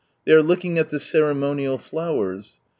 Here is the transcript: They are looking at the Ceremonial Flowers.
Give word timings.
They 0.25 0.31
are 0.31 0.41
looking 0.41 0.79
at 0.79 0.89
the 0.89 0.99
Ceremonial 0.99 1.77
Flowers. 1.77 2.55